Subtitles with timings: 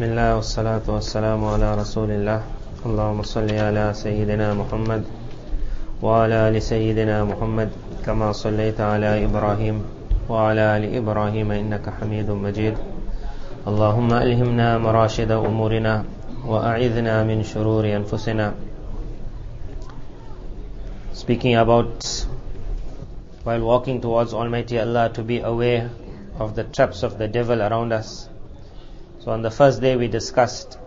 [0.00, 2.40] بسم الله والصلاة والسلام على رسول الله.
[2.88, 5.04] اللهم صل على سيدنا محمد
[6.00, 7.68] وعلى آل سيدنا محمد
[8.08, 9.76] كما صليت على إبراهيم
[10.24, 12.76] وعلى آل إبراهيم إنك حميد مجيد.
[13.68, 16.04] اللهم ألهمنا مراشد أمورنا
[16.48, 18.54] وأعذنا من شرور أنفسنا.
[21.12, 22.24] Speaking about
[23.44, 25.90] while walking towards Almighty Allah to be aware
[26.40, 28.29] of the traps of the devil around us.
[29.20, 30.78] So on the first day we discussed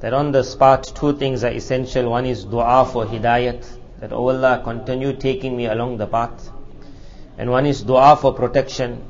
[0.00, 2.08] that on the spot two things are essential.
[2.08, 3.66] One is dua for hidayat,
[3.98, 6.50] that oh Allah continue taking me along the path.
[7.36, 9.02] And one is dua for protection.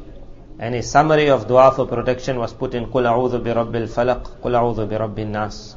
[0.58, 4.40] And a summary of dua for protection was put in Qul a'udhu bi rabbil falaq,
[4.40, 5.76] Qul a'udhu bi nas.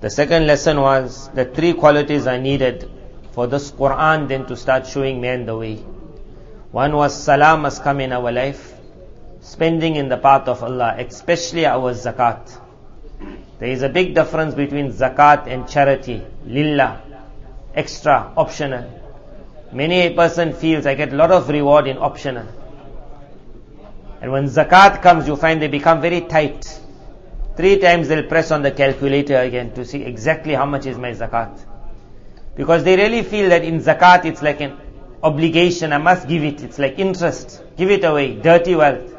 [0.00, 2.90] The second lesson was that three qualities are needed
[3.30, 5.76] for this Quran then to start showing man the way.
[6.72, 8.74] One was salah must come in our life,
[9.42, 12.58] spending in the path of Allah, especially our zakat.
[13.58, 17.02] There is a big difference between zakat and charity, lillah,
[17.74, 19.00] extra, optional.
[19.72, 22.46] Many a person feels I get a lot of reward in optional.
[24.20, 26.80] And when zakat comes, you find they become very tight.
[27.56, 31.10] Three times they'll press on the calculator again to see exactly how much is my
[31.10, 31.58] zakat.
[32.54, 34.78] Because they really feel that in zakat it's like an
[35.22, 36.62] obligation, I must give it.
[36.62, 37.62] It's like interest.
[37.76, 38.34] Give it away.
[38.34, 39.11] Dirty wealth.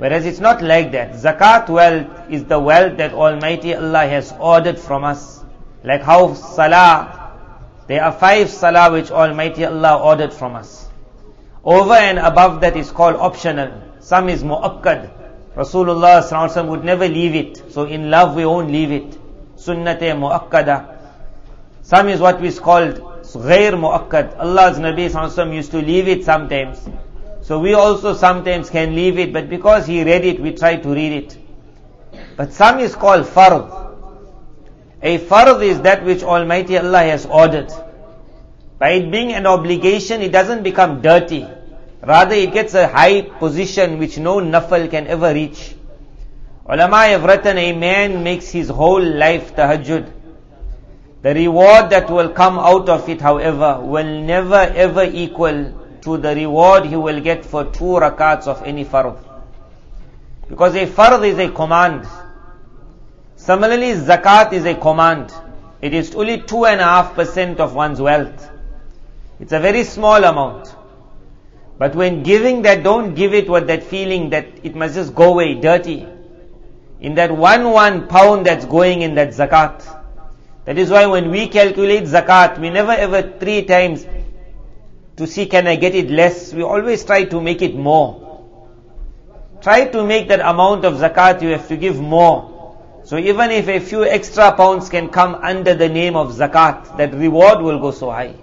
[0.00, 1.12] Whereas it's not like that.
[1.12, 5.44] Zakat wealth is the wealth that Almighty Allah has ordered from us.
[5.84, 7.36] Like how salah,
[7.86, 10.88] there are five salah which Almighty Allah ordered from us.
[11.62, 13.70] Over and above that is called optional.
[14.00, 15.10] Some is mu'akkad.
[15.54, 17.70] Rasulullah would never leave it.
[17.70, 19.18] So in love we won't leave it.
[19.56, 20.96] Sunnate mu'akkada.
[21.82, 24.38] Some is what is called ghair mu'akkad.
[24.38, 26.88] Allah's Nabi used to leave it sometimes.
[27.50, 30.88] So we also sometimes can leave it, but because he read it, we try to
[30.88, 31.38] read it.
[32.36, 33.64] But some is called fard.
[35.02, 37.72] A fard is that which Almighty Allah has ordered.
[38.78, 41.44] By it being an obligation, it doesn't become dirty.
[42.06, 45.74] Rather, it gets a high position which no nafal can ever reach.
[46.68, 50.08] Ulama have written, a man makes his whole life tahajjud.
[51.22, 56.34] The reward that will come out of it, however, will never ever equal to the
[56.34, 59.18] reward he will get for two rakats of any fard.
[60.48, 62.06] Because a fard is a command.
[63.36, 65.32] Similarly, zakat is a command.
[65.80, 68.50] It is only two and a half percent of one's wealth.
[69.38, 70.74] It's a very small amount.
[71.78, 75.32] But when giving that, don't give it with that feeling that it must just go
[75.32, 76.06] away, dirty.
[77.00, 79.82] In that one one pound that's going in that zakat,
[80.66, 84.04] that is why when we calculate zakat, we never ever three times
[85.20, 86.54] to see can I get it less.
[86.54, 88.42] We always try to make it more.
[89.60, 92.78] Try to make that amount of zakat you have to give more.
[93.04, 97.12] So even if a few extra pounds can come under the name of zakat, that
[97.12, 98.34] reward will go so high.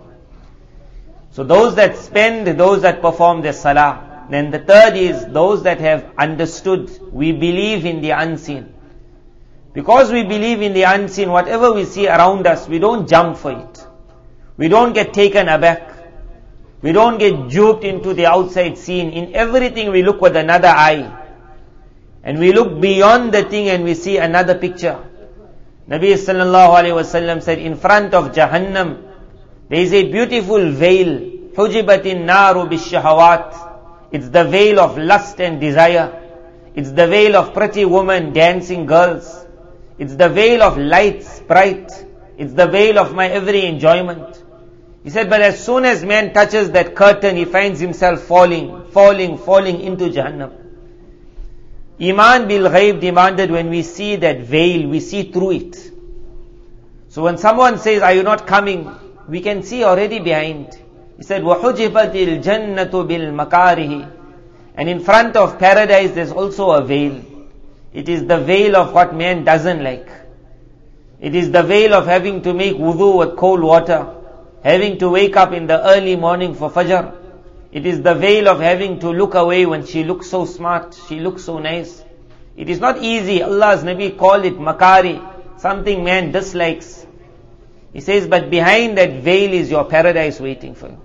[1.32, 4.28] So those that spend, those that perform their salah.
[4.30, 6.92] Then the third is those that have understood.
[7.12, 8.72] We believe in the unseen.
[9.74, 13.52] Because we believe in the unseen, whatever we see around us, we don't jump for
[13.52, 13.88] it.
[14.58, 15.97] We don't get taken aback.
[16.82, 19.10] We don't get duped into the outside scene.
[19.12, 21.26] In everything we look with another eye.
[22.24, 25.04] And we look beyond the thing and we see another picture.
[25.90, 29.04] Nabi sallallahu alayhi said, in front of Jahannam,
[29.70, 31.20] there is a beautiful veil.
[31.56, 34.10] Hujibatin naru bishahawat.
[34.12, 36.24] It's the veil of lust and desire.
[36.76, 39.46] It's the veil of pretty women, dancing girls.
[39.98, 41.90] It's the veil of lights, bright.
[42.38, 44.37] It's the veil of my every enjoyment.
[45.07, 49.37] He said, but as soon as man touches that curtain, he finds himself falling, falling,
[49.37, 50.53] falling into Jahannam.
[52.01, 55.91] Iman bil ghaib demanded when we see that veil, we see through it.
[57.09, 58.91] So when someone says, are you not coming?
[59.29, 60.79] We can see already behind.
[61.17, 64.11] He said, وَحُجِبَتِ الْجَنَّةُ بِالْمَكَارِهِ
[64.77, 67.23] And in front of paradise there's also a veil.
[67.93, 70.09] It is the veil of what man doesn't like.
[71.21, 74.16] It is the veil of having to make wudu with cold water,
[74.68, 77.16] having to wake up in the early morning for fajr.
[77.72, 81.22] It is the veil of having to look away when she looks so smart, she
[81.22, 82.04] looks so nice.
[82.58, 83.42] It is not easy.
[83.44, 85.16] Allah's Nabi called it makari,
[85.58, 87.06] something man dislikes.
[87.94, 91.02] He says, but behind that veil is your paradise waiting for you.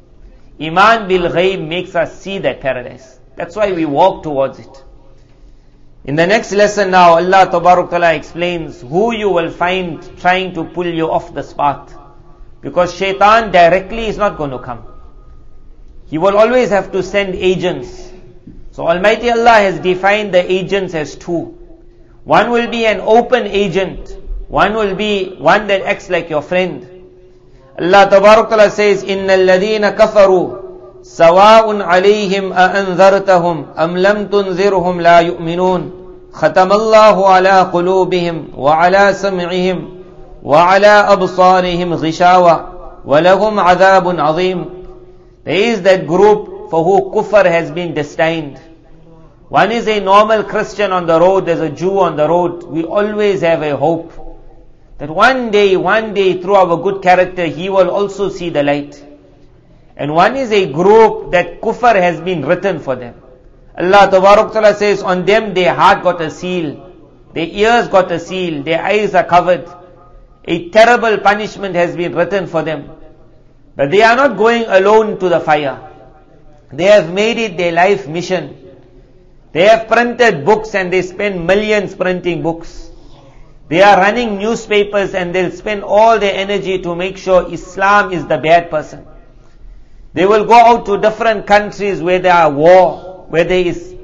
[0.67, 3.21] Iman bil ghaib makes us see that paradise.
[3.37, 4.85] That's why we walk towards it.
[6.05, 10.87] In the next lesson now, Allah Ta'ala explains who you will find trying to pull
[10.87, 12.02] you off the path.
[12.62, 14.84] Because shaitan directly is not going to come.
[16.08, 18.12] He will always have to send agents.
[18.72, 21.58] So Almighty Allah has defined the agents as two.
[22.24, 24.18] One will be an open agent.
[24.48, 26.88] One will be one that acts like your friend.
[27.80, 30.66] Allah Ta'ala says, إِنَّ الَّذِينَ كَفَرُوا
[31.04, 36.08] سَوَاءٌ عَلَيْهِمْ أَأَنذَرْتَهُمْ أَمْ لَمْ تُنذِرْهُمْ لَا يُؤْمِنُونَ
[36.38, 39.90] ختم الله على قلوبهم وعلى سمعهم
[40.44, 42.70] وعلى أبصارهم غشاوة
[43.06, 44.66] ولهم عذاب عظيم
[45.44, 48.60] There is that group for who kufr has been destined.
[49.48, 52.64] One is a normal Christian on the road, there's a Jew on the road.
[52.64, 54.12] We always have a hope
[54.98, 59.02] that one day, one day through our good character, he will also see the light.
[59.96, 63.16] And one is a group that kufr has been written for them.
[63.78, 66.92] Allah Ta'ala says, on them their heart got a seal,
[67.34, 69.70] their ears got a seal, their eyes are covered.
[70.45, 72.91] A terrible punishment has been written for them.
[73.77, 75.91] But they are not going alone to the fire.
[76.73, 78.59] They have made it their life mission.
[79.53, 82.91] They have printed books and they spend millions printing books.
[83.69, 88.27] They are running newspapers and they'll spend all their energy to make sure Islam is
[88.27, 89.07] the bad person.
[90.15, 93.95] They will go out to different countries where there are war, where there is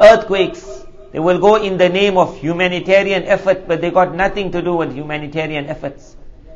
[0.00, 0.84] earthquakes.
[1.15, 4.75] They will go in the name of humanitarian effort, but they got nothing to do
[4.75, 6.15] with humanitarian efforts.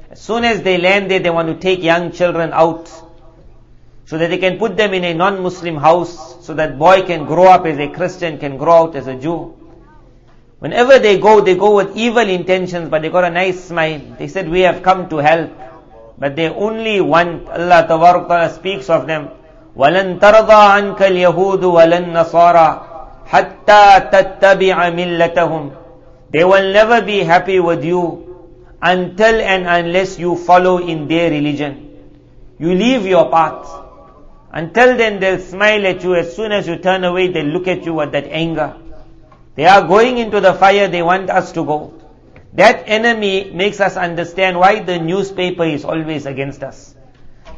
[0.09, 2.89] As soon as they land there, they want to take young children out
[4.05, 7.47] so that they can put them in a non-Muslim house so that boy can grow
[7.47, 9.57] up as a Christian, can grow out as a Jew.
[10.59, 13.99] Whenever they go, they go with evil intentions, but they got a nice smile.
[14.17, 15.51] They said, we have come to help.
[16.17, 19.29] But they only want, Allah Ta'ala speaks of them,
[19.75, 22.88] وَلَن تَرْضَى عَنْكَ الْيَهُودُ وَلَن نَصَارَى
[23.30, 25.76] hatta tattabi'a millatahum.
[26.30, 28.26] They will never be happy with you
[28.82, 31.86] until and unless you follow in their religion.
[32.58, 33.70] You leave your path.
[34.52, 36.16] Until then they'll smile at you.
[36.16, 38.76] As soon as you turn away, they'll look at you with that anger.
[39.54, 41.94] They are going into the fire they want us to go.
[42.54, 46.96] That enemy makes us understand why the newspaper is always against us.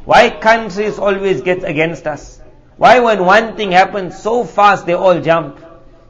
[0.04, 2.41] Why countries always get against us.
[2.82, 5.60] Why when one thing happens so fast they all jump.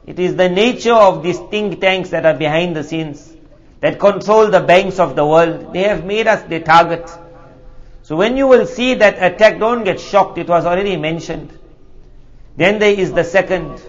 [0.07, 3.31] It is the nature of these think tanks that are behind the scenes
[3.79, 5.71] that control the banks of the world.
[5.71, 7.07] They have made us their target.
[8.01, 10.39] So when you will see that attack, don't get shocked.
[10.39, 11.55] It was already mentioned.
[12.57, 13.79] Then there is the second.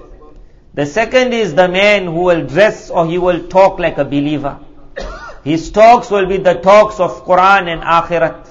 [0.74, 4.58] The second is the man who will dress or he will talk like a believer.
[5.42, 8.46] His talks will be the talks of Quran and Akhirat.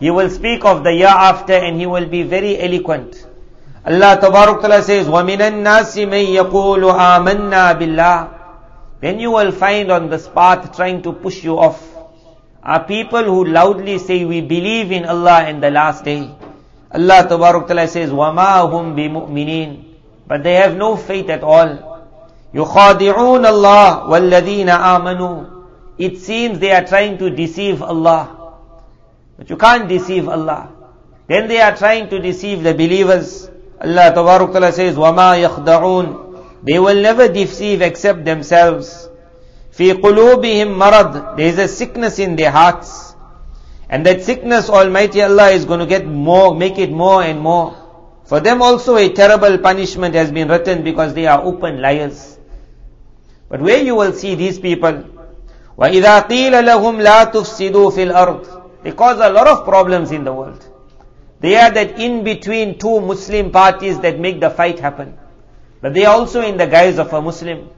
[0.00, 3.28] He will speak of the year after and he will be very eloquent.
[3.85, 8.39] Allah Ta'ala says, وَمِنَ النَّاسِ مَن يَقُولُ آمَنَّا بِاللَّهِ
[9.01, 11.81] then you will find on this path trying to push you off
[12.61, 16.29] are people who loudly say we believe in Allah and the last day.
[16.91, 19.83] Allah Ta'ala says, وَمَا هُمْ بِمُؤْمِنِينَ
[20.27, 22.11] But they have no faith at all.
[22.53, 25.63] يُخَادِعُونَ اللَّهِ وَالَّذِينَ آمَنُوا
[25.97, 28.53] It seems they are trying to deceive Allah.
[29.37, 30.69] But you can't deceive Allah.
[31.27, 33.49] Then they are trying to deceive the believers.
[33.84, 36.24] Allah Ta'ala says, وَمَا يَخْدَعُونَ
[36.64, 39.08] they will never deceive except themselves.
[39.76, 41.36] في قلوبهم مرض.
[41.36, 43.14] There is a sickness in their hearts.
[43.90, 47.76] And that sickness Almighty Allah is going to get more, make it more and more.
[48.24, 52.38] For them also a terrible punishment has been written because they are open liars.
[53.50, 55.04] But where you will see these people,
[55.78, 60.32] وَإِذَا قِيلَ لَهُمْ لَا تُفْسِدُوا فِي الْأَرْضِ They cause a lot of problems in the
[60.32, 60.66] world.
[61.44, 65.18] They are that in between two Muslim parties that make the fight happen.
[65.82, 67.68] But they also in the guise of a Muslim.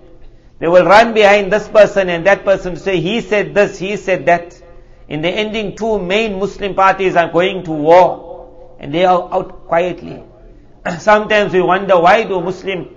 [0.60, 3.96] They will run behind this person and that person to say, he said this, he
[3.96, 4.62] said that.
[5.08, 8.76] In the ending, two main Muslim parties are going to war.
[8.78, 10.22] And they are out quietly.
[11.00, 12.88] Sometimes we wonder why do Muslim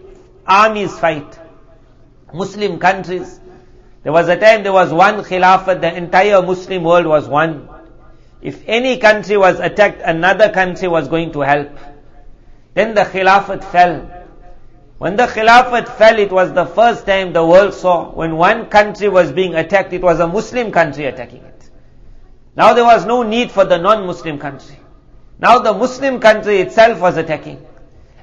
[0.45, 1.39] armies fight?
[2.31, 3.39] Muslim countries.
[4.03, 7.69] There was a time there was one Khilafat, the entire Muslim world was one.
[8.41, 11.77] If any country was attacked, another country was going to help.
[12.73, 14.09] Then the Khilafat fell.
[14.97, 19.09] When the Khilafat fell, it was the first time the world saw when one country
[19.09, 21.69] was being attacked, it was a Muslim country attacking it.
[22.55, 24.77] Now there was no need for the non-Muslim country.
[25.39, 27.65] Now the Muslim country itself was attacking.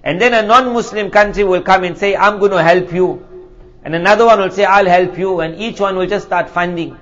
[0.03, 3.27] And then a non-Muslim country will come and say, I'm going to help you.
[3.83, 5.41] And another one will say, I'll help you.
[5.41, 6.99] And each one will just start funding.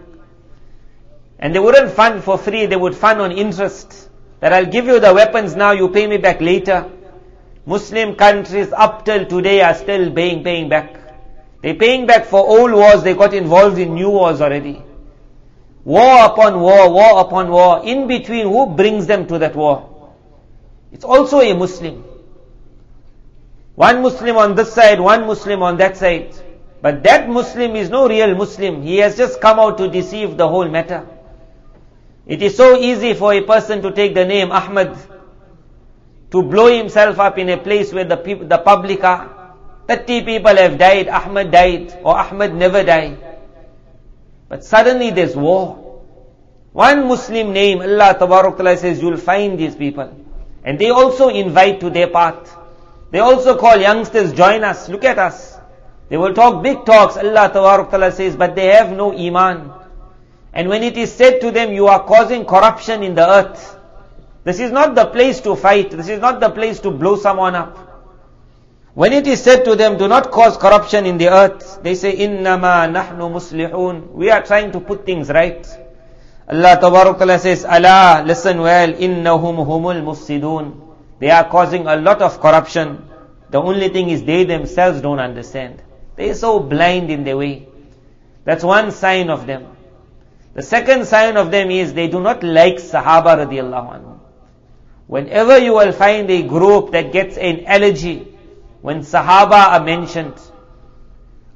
[1.39, 4.09] And they wouldn't fund for free, they would fund on interest.
[4.41, 6.91] That I'll give you the weapons now, you pay me back later.
[7.67, 10.97] Muslim countries up till today are still paying, paying back.
[11.63, 14.83] They're paying back for old wars, they got involved in new wars already.
[15.85, 17.85] War upon war, war upon war.
[17.85, 20.13] In between, who brings them to that war?
[20.93, 22.05] It's also a Muslim.
[23.75, 26.35] One Muslim on this side, one Muslim on that side.
[26.81, 28.83] But that Muslim is no real Muslim.
[28.83, 31.07] He has just come out to deceive the whole matter.
[32.27, 34.97] It is so easy for a person to take the name Ahmad,
[36.31, 39.53] to blow himself up in a place where the, people, the public are.
[39.87, 43.19] 30 people have died, Ahmad died, or Ahmad never died.
[44.49, 46.03] But suddenly there's war.
[46.73, 50.11] One Muslim name, Allah Ta'ala says, you'll find these people.
[50.65, 52.57] And they also invite to their path.
[53.11, 55.59] They also call youngsters, join us, look at us.
[56.09, 59.84] They will talk big talks, Allah Ta'ala says, but they have no iman.
[60.55, 63.77] And when it is said to them, you are causing corruption in the earth,
[64.45, 67.57] this is not the place to fight, this is not the place to blow someone
[67.57, 67.77] up.
[68.95, 72.17] When it is said to them, do not cause corruption in the earth, they say,
[72.17, 74.13] Innama nahnu muslihun.
[74.13, 75.67] We are trying to put things right.
[76.49, 80.81] Allah Ta'ala says, Allah, listen well, innahum humul mufsidun.
[81.19, 83.09] They are causing a lot of corruption.
[83.51, 85.83] The only thing is they themselves don't understand.
[86.15, 87.67] They are so blind in their way.
[88.45, 89.74] That's one sign of them.
[90.54, 94.20] The second sign of them is they do not like Sahaba radiallahu anhu.
[95.08, 98.28] Whenever you will find a group that gets an allergy
[98.82, 100.34] when Sahaba are mentioned,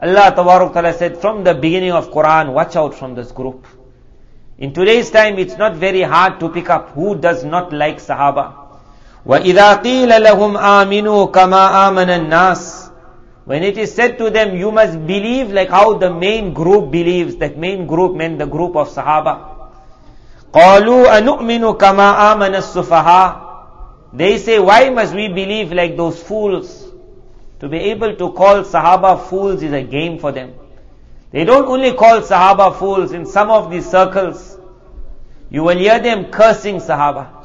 [0.02, 3.66] Allah Ta'ala said from the beginning of Quran, watch out from this group.
[4.58, 8.54] In today's time, it's not very hard to pick up who does not like Sahaba.
[9.26, 12.87] وَإِذَا قِيلَ لَهُمْ آمِنُوا كَمَا آمَنَ النَّاسِ
[13.48, 17.36] When it is said to them, you must believe like how the main group believes.
[17.38, 19.54] That main group meant the group of Sahaba.
[20.54, 26.86] قَالُوا أَنُؤْمِنُ كَمَا آمَنَ السُّفَهَاءِ They say, why must we believe like those fools?
[27.60, 30.54] To be able to call Sahaba fools is a game for them.
[31.32, 34.58] They don't only call Sahaba fools in some of these circles.
[35.50, 37.37] You will hear them cursing Sahaba.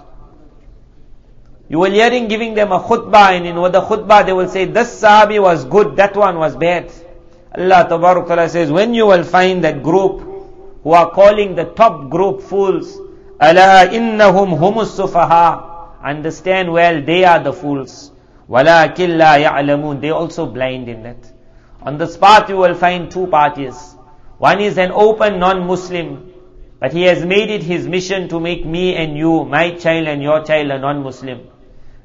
[1.73, 4.64] You will hear him giving them a khutbah and in the khutbah they will say,
[4.64, 6.90] this Sahabi was good, that one was bad.
[7.57, 10.21] Allah Ta'ala says, when you will find that group
[10.83, 12.97] who are calling the top group fools,
[13.40, 16.00] Allah innahum humus sufaha.
[16.02, 18.12] Understand well, they are the fools.
[18.49, 21.33] وَلَكِنْ لَا يَعْلَمُونَ They also blind in that.
[21.83, 23.95] On this path you will find two parties.
[24.38, 26.33] One is an open non-Muslim,
[26.80, 30.23] but he has made it his mission to make me and you, my child and
[30.23, 31.40] your child a non-Muslim.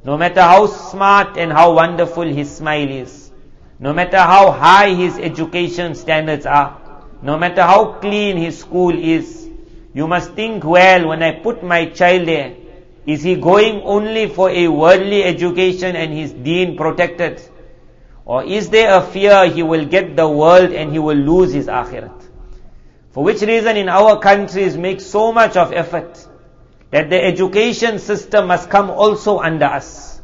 [0.05, 3.31] No matter how smart and how wonderful his smile is,
[3.78, 6.81] no matter how high his education standards are,
[7.23, 9.49] no matter how clean his school is,
[9.95, 12.55] you must think well when I put my child there,
[13.07, 17.40] is he going only for a worldly education and his deen protected?
[18.25, 21.67] Or is there a fear he will get the world and he will lose his
[21.67, 22.23] akhirat?
[23.12, 26.28] For which reason in our countries make so much of effort
[26.90, 30.21] that the education system must come also under us.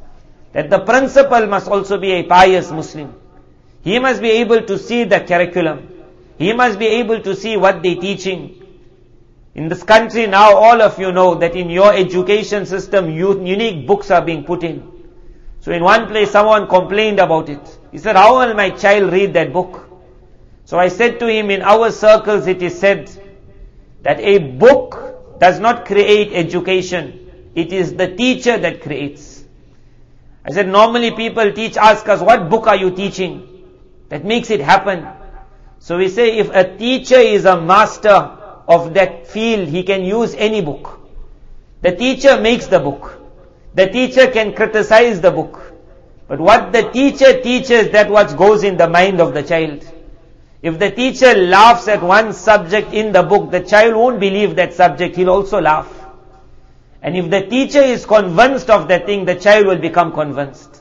[0.53, 3.15] That the principal must also be a pious Muslim.
[3.83, 5.89] He must be able to see the curriculum.
[6.39, 8.63] He must be able to see what they're teaching.
[9.55, 14.11] In this country now all of you know that in your education system unique books
[14.11, 14.91] are being put in.
[15.61, 17.79] So in one place someone complained about it.
[17.93, 19.89] He said, how will my child read that book?
[20.65, 23.11] So I said to him, in our circles it is said
[24.03, 27.51] that a book does not create education.
[27.55, 29.45] It is the teacher that creates.
[30.45, 33.49] I said, normally people teach, ask us, what book are you teaching?
[34.11, 35.07] That makes it happen.
[35.79, 38.11] So we say, if a teacher is a master
[38.69, 41.01] of that field, he can use any book.
[41.83, 43.21] The teacher makes the book.
[43.75, 45.73] The teacher can criticize the book.
[46.29, 49.85] But what the teacher teaches, that what goes in the mind of the child.
[50.65, 54.73] If the teacher laughs at one subject in the book, the child won't believe that
[54.73, 55.93] subject, he'll also laugh.
[57.03, 60.81] And if the teacher is convinced of that thing, the child will become convinced.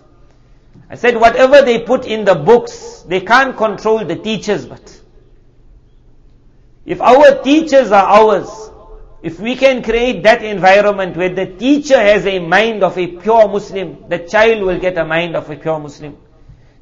[0.89, 5.01] I said, whatever they put in the books, they can't control the teachers but.
[6.85, 8.69] If our teachers are ours,
[9.21, 13.49] if we can create that environment where the teacher has a mind of a pure
[13.49, 16.15] Muslim, the child will get a mind of a pure Muslim.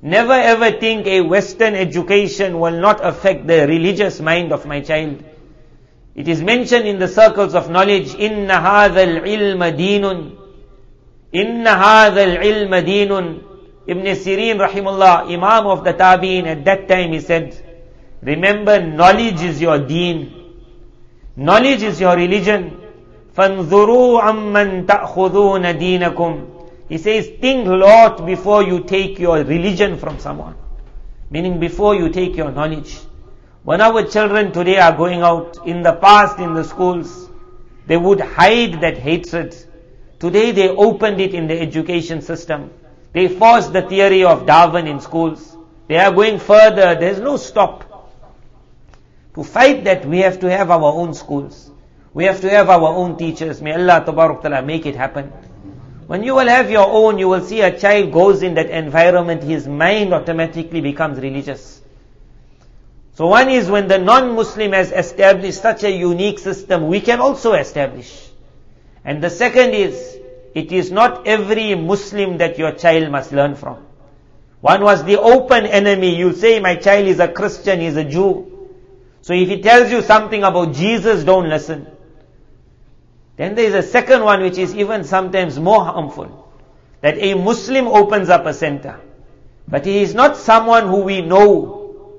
[0.02, 5.24] Never ever think a Western education will not affect the religious mind of my child.
[6.14, 10.36] It is mentioned in the circles of knowledge, إِنَّ هَذَا الْعِلْمَ دِينٌ
[11.34, 13.42] إِنَّ هَذَا الْعِلْمَ دِينٌ
[13.88, 17.54] Ibn Sirin rahimullah, Imam of the Tabi'in, at that time he said,
[18.22, 20.32] remember knowledge is your deen.
[21.36, 22.80] Knowledge is your religion.
[23.36, 26.46] فَانْظُرُوا عَمَّنْ تَأْخُذُونَ دِينَكُمْ
[26.91, 30.57] he says, think lot before you take your religion from someone.
[31.29, 32.99] Meaning before you take your knowledge.
[33.63, 37.29] When our children today are going out, in the past in the schools,
[37.87, 39.55] they would hide that hatred.
[40.19, 42.71] Today they opened it in the education system.
[43.13, 45.55] They forced the theory of Darwin in schools.
[45.87, 46.95] They are going further.
[46.95, 48.11] There's no stop.
[49.35, 51.71] To fight that, we have to have our own schools.
[52.13, 53.61] We have to have our own teachers.
[53.61, 55.31] May Allah Ta'ala make it happen.
[56.11, 59.43] When you will have your own, you will see a child goes in that environment,
[59.43, 61.81] his mind automatically becomes religious.
[63.13, 67.53] So one is when the non-Muslim has established such a unique system, we can also
[67.53, 68.27] establish.
[69.05, 70.19] And the second is,
[70.53, 73.77] it is not every Muslim that your child must learn from.
[74.59, 76.17] One was the open enemy.
[76.17, 78.67] You say my child is a Christian, he's a Jew.
[79.21, 81.87] So if he tells you something about Jesus, don't listen.
[83.41, 86.47] Then there is a second one which is even sometimes more harmful.
[87.01, 88.99] That a Muslim opens up a center.
[89.67, 92.11] But he is not someone who we know.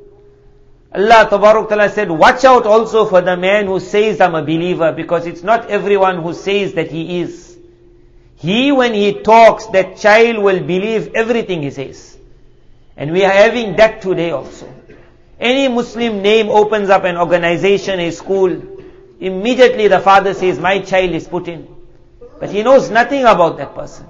[0.92, 5.26] Allah Ta'ala said, watch out also for the man who says I'm a believer because
[5.26, 7.56] it's not everyone who says that he is.
[8.38, 12.18] He when he talks, that child will believe everything he says.
[12.96, 14.74] And we are having that today also.
[15.38, 18.71] Any Muslim name opens up an organization, a school,
[19.22, 21.68] immediately the father says, my child is put in.
[22.40, 24.06] But he knows nothing about that person.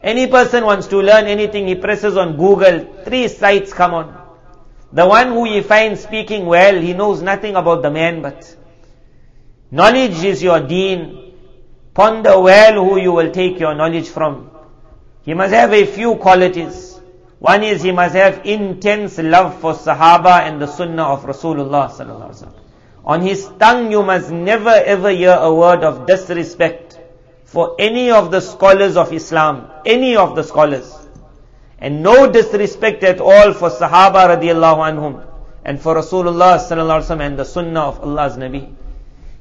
[0.00, 4.22] Any person wants to learn anything, he presses on Google, three sites come on.
[4.92, 8.56] The one who he finds speaking well, he knows nothing about the man, but
[9.70, 11.34] knowledge is your deen.
[11.92, 14.50] Ponder well who you will take your knowledge from.
[15.24, 17.00] He must have a few qualities.
[17.40, 22.30] One is he must have intense love for Sahaba and the Sunnah of Rasulullah sallallahu
[22.30, 22.65] alaihi wasallam.
[23.06, 26.98] On his tongue you must never ever hear a word of disrespect
[27.44, 30.92] for any of the scholars of Islam, any of the scholars.
[31.78, 35.24] And no disrespect at all for Sahaba radiallahu anhum
[35.64, 38.74] and for Rasulullah sallallahu alaihi wasallam and the Sunnah of Allah's Nabi.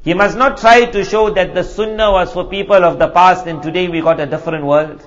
[0.03, 3.47] He must not try to show that the Sunnah was for people of the past
[3.47, 5.01] and today we got a different world.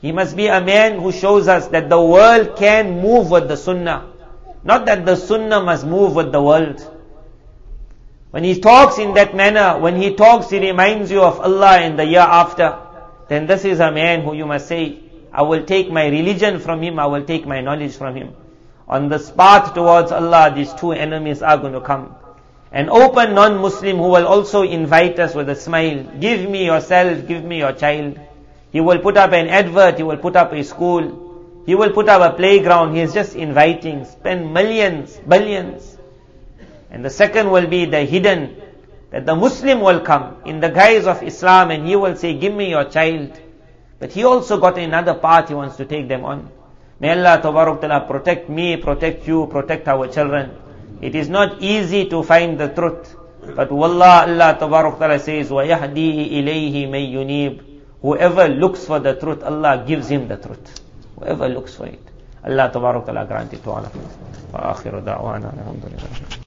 [0.00, 3.56] He must be a man who shows us that the world can move with the
[3.56, 4.12] sunnah.
[4.62, 6.95] Not that the sunnah must move with the world.
[8.30, 11.96] When he talks in that manner, when he talks, he reminds you of Allah in
[11.96, 12.78] the year after,
[13.28, 14.98] then this is a man who you must say,
[15.32, 18.34] I will take my religion from him, I will take my knowledge from him.
[18.88, 22.14] On this path towards Allah, these two enemies are going to come.
[22.72, 27.44] An open non-Muslim who will also invite us with a smile, give me yourself, give
[27.44, 28.18] me your child.
[28.70, 32.08] He will put up an advert, he will put up a school, he will put
[32.08, 35.95] up a playground, he is just inviting, spend millions, billions.
[36.95, 38.61] And the second will be the hidden,
[39.11, 42.53] that the Muslim will come in the guise of Islam and he will say, give
[42.53, 43.39] me your child.
[43.99, 46.49] But he also got another path he wants to take them on.
[46.99, 50.51] May Allah Ta'ala protect me, protect you, protect our children.
[51.01, 53.15] It is not easy to find the truth.
[53.55, 57.63] But Wallah Allah Ta'ala says, وَيَهْدِي إِلَيْهِ مَن يُنِيبُ
[58.01, 60.79] Whoever looks for the truth, Allah gives him the truth.
[61.17, 62.01] Whoever looks for it.
[62.43, 63.95] Allah Ta'ala grant it to all of
[64.53, 66.37] us.